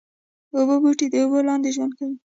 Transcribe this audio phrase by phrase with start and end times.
[0.55, 2.17] اوبو بوټي د اوبو لاندې ژوند کوي